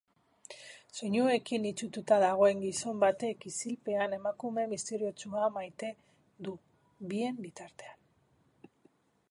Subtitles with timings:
[0.99, 5.93] Soinuekin itsututa dagoen gizon batek isilpean emakume misteriotsua maite
[6.47, 6.57] du,
[7.13, 8.05] bien bitartean.